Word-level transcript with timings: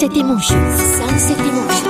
Sunset 0.00 0.16
Emotions. 0.16 0.80
Sunset 0.96 1.38
Emotions. 1.40 1.89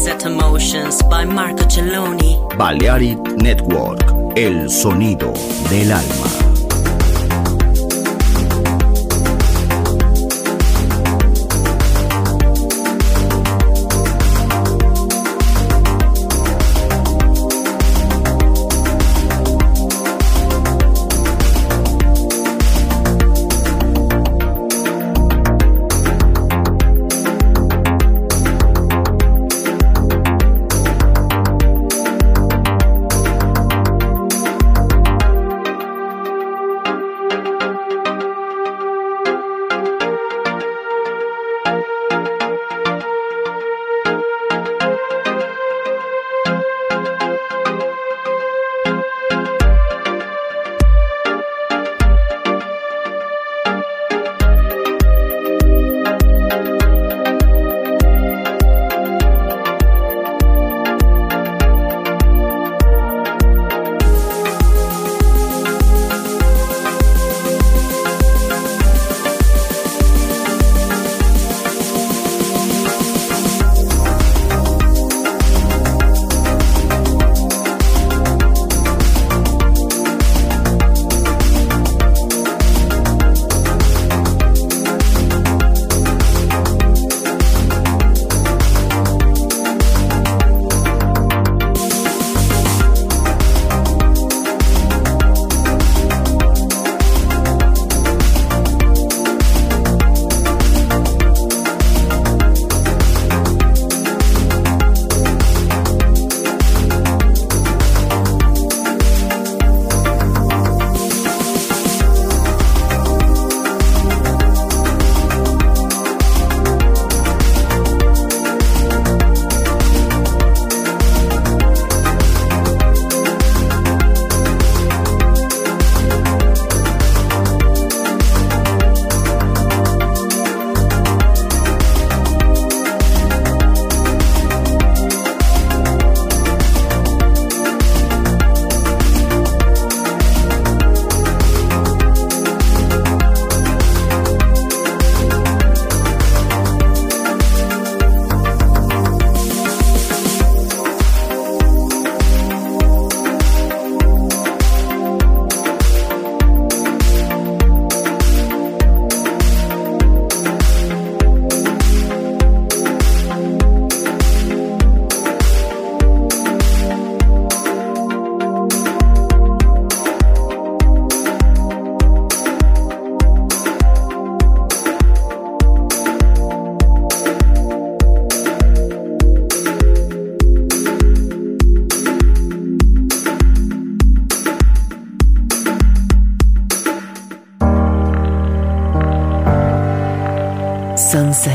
Sunset 0.00 0.24
Emotions 0.24 1.02
by 1.10 1.26
Marco 1.26 1.62
Celloni. 1.68 2.38
Balearic 2.56 3.18
Network, 3.36 4.00
el 4.34 4.70
sonido 4.70 5.34
del 5.68 5.92
alma. 5.92 6.39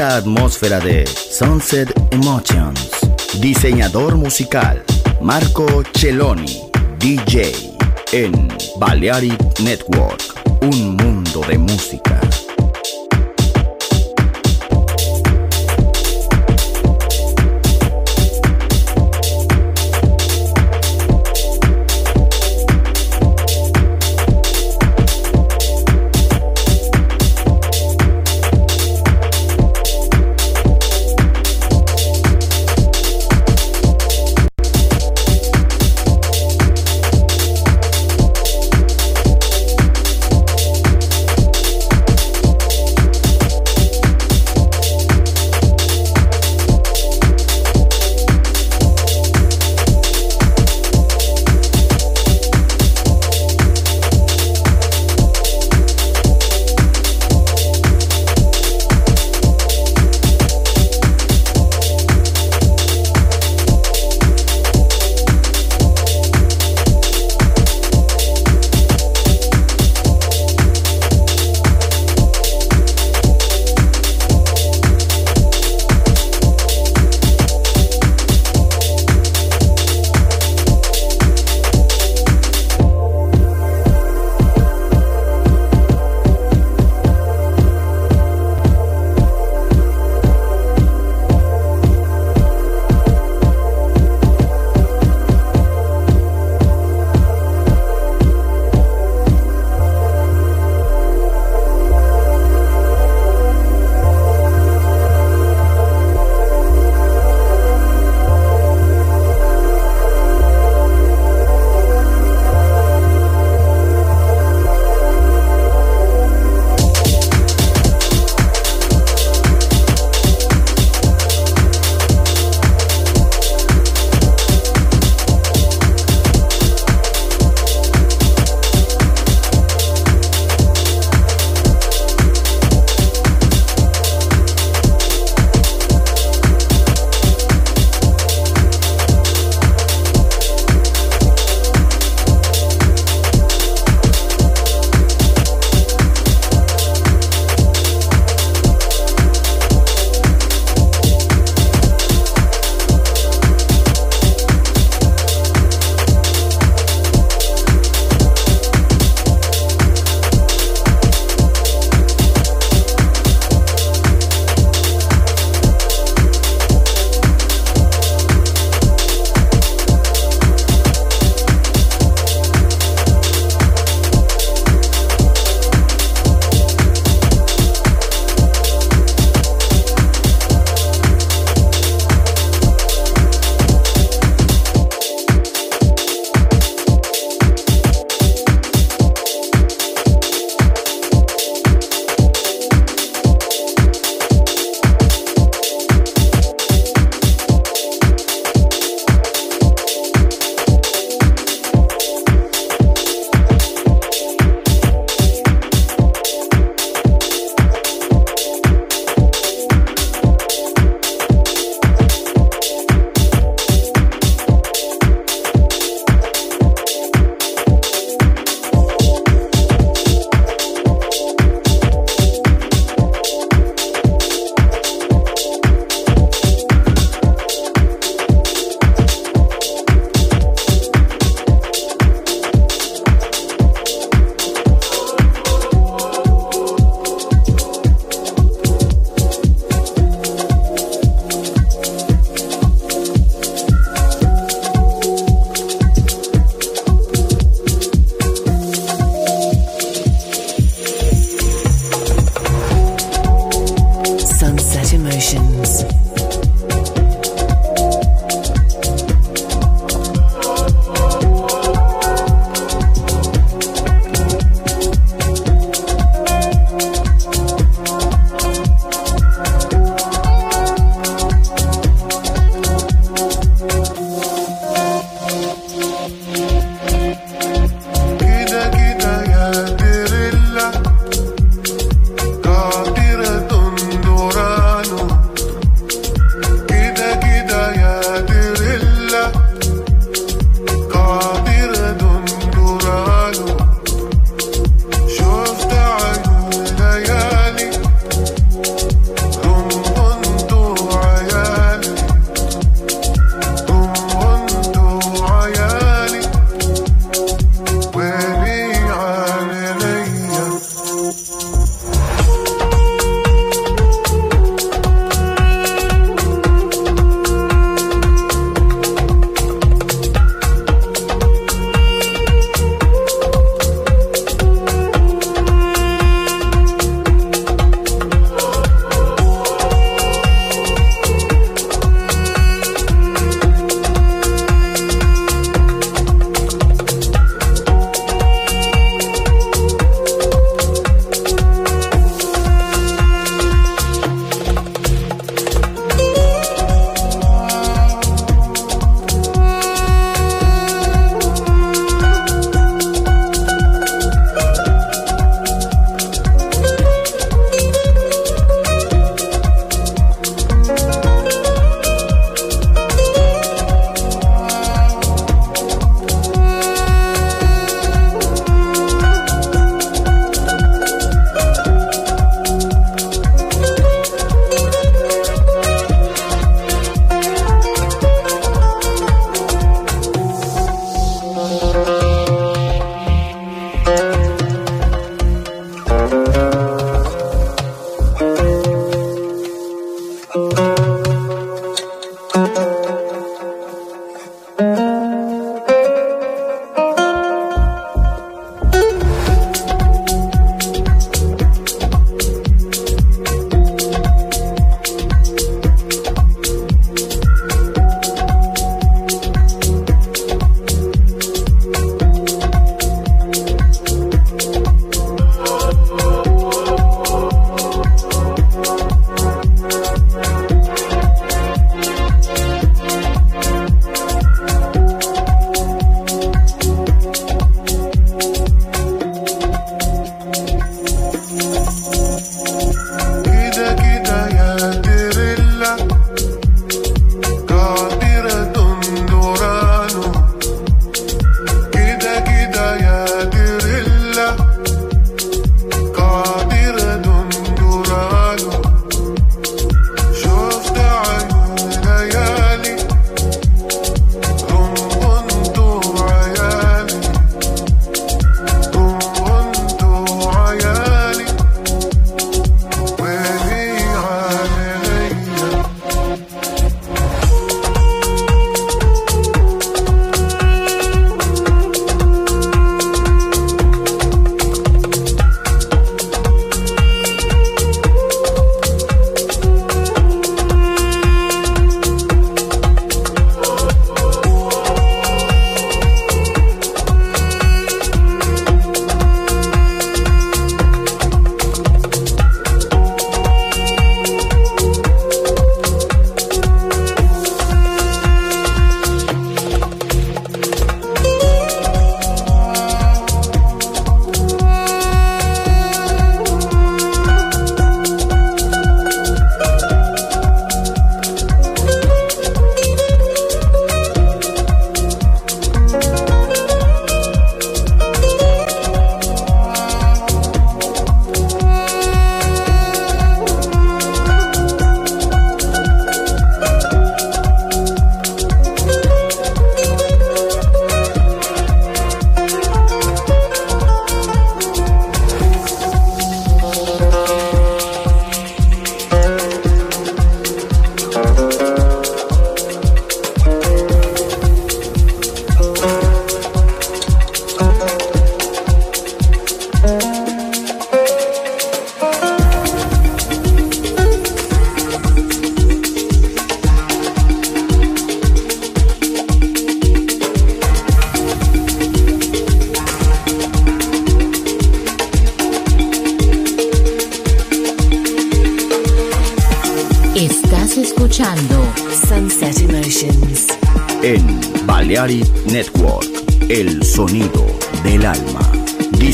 La 0.00 0.16
atmósfera 0.16 0.80
de 0.80 1.06
Sunset 1.06 1.92
Emotions. 2.10 2.88
Diseñador 3.38 4.16
musical 4.16 4.82
Marco 5.20 5.66
Celloni, 5.92 6.62
DJ 6.98 7.52
en 8.12 8.48
Balearic 8.78 9.60
Network, 9.60 10.22
un 10.62 10.96
mundo 10.96 11.42
de 11.46 11.58
música. 11.58 12.29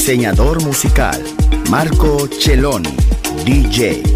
Diseñador 0.07 0.63
musical, 0.63 1.21
Marco 1.69 2.29
Celloni, 2.29 2.95
DJ. 3.45 4.16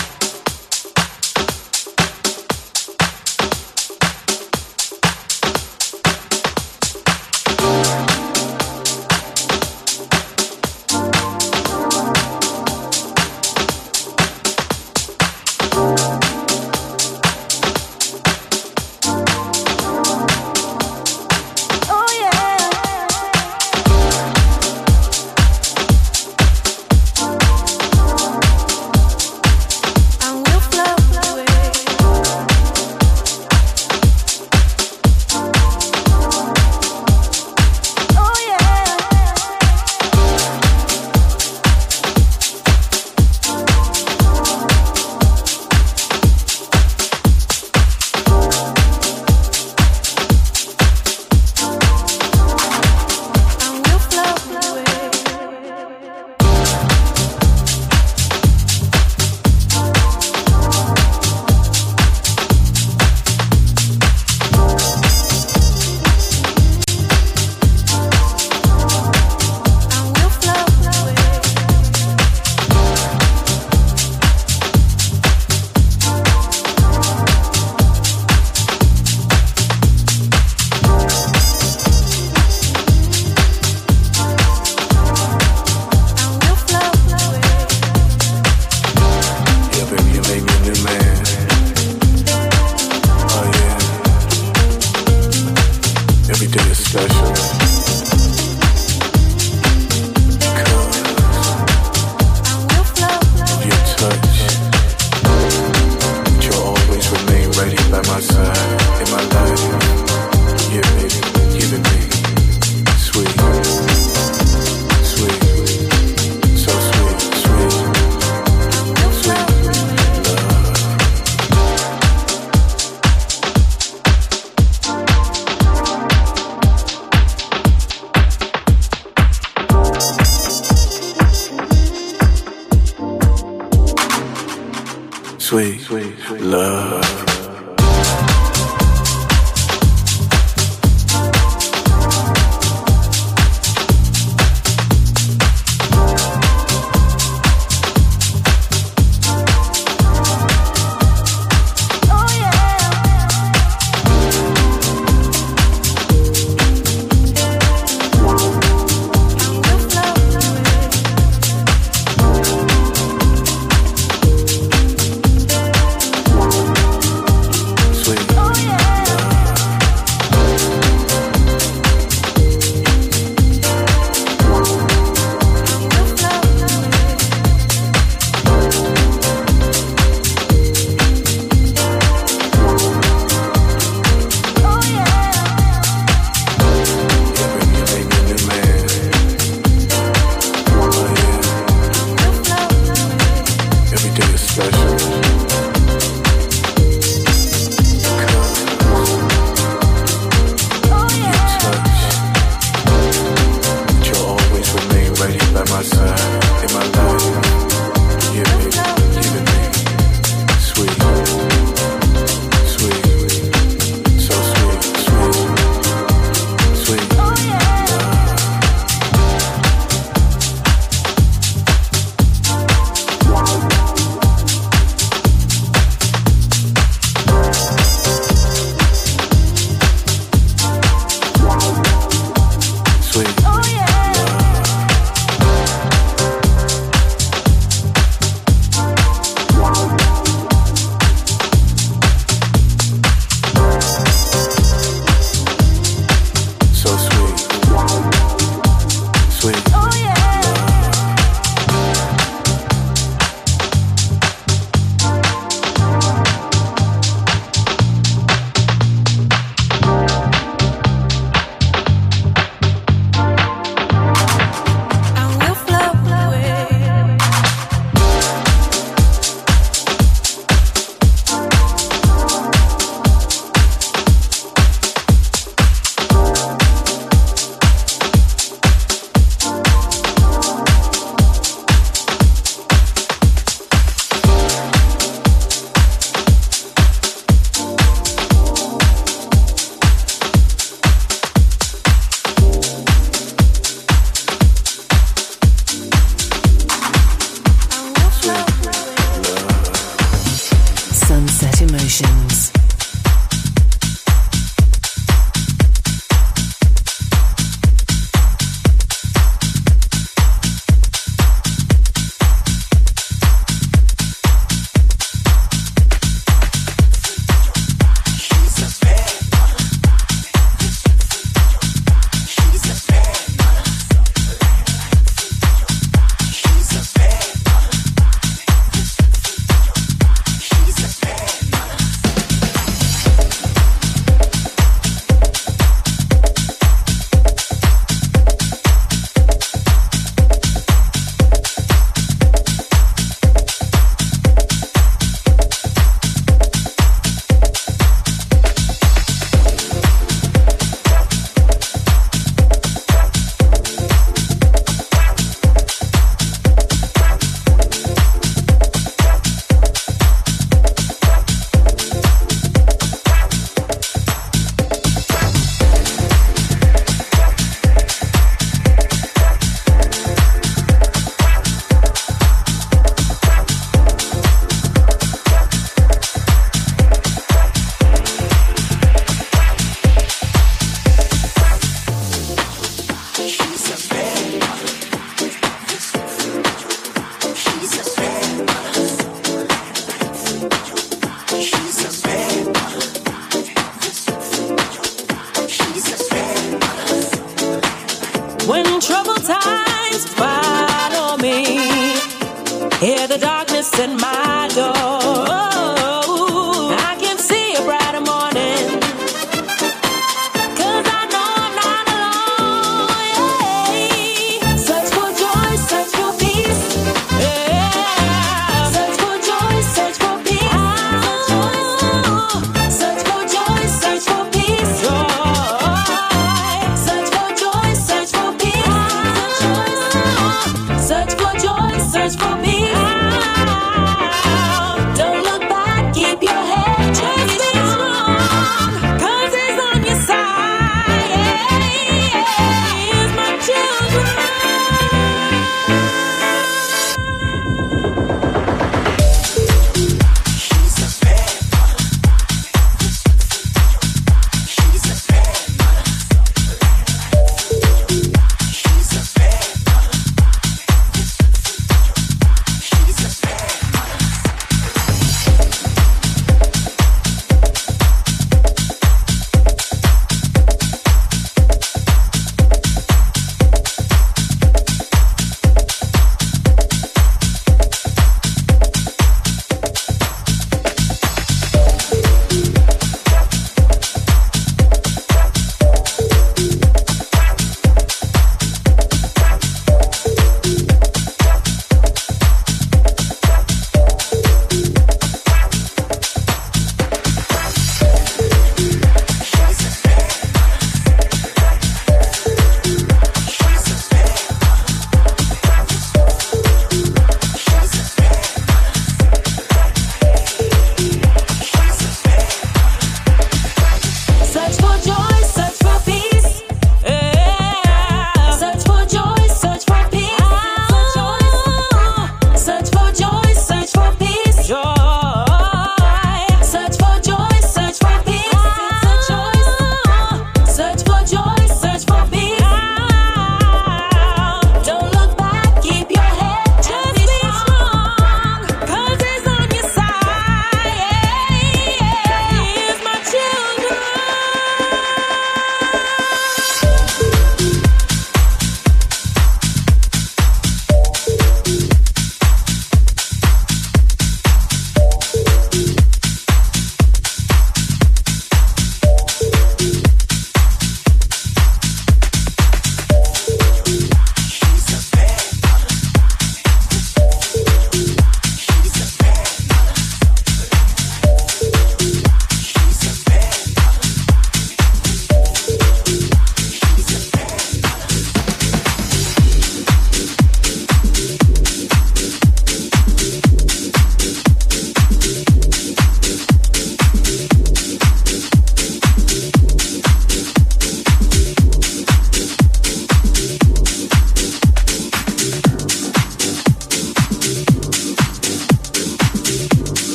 Sweet, 135.91 136.39
love. 136.39 137.10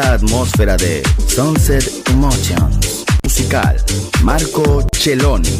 Atmósfera 0.00 0.76
de 0.76 1.02
Sunset 1.26 2.08
Emotions. 2.10 3.04
Musical. 3.22 3.76
Marco 4.22 4.86
Celloni. 4.92 5.58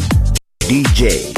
DJ. 0.69 1.38